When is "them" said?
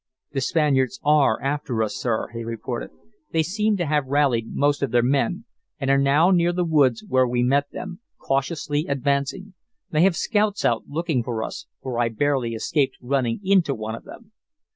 7.69-7.99, 14.03-14.31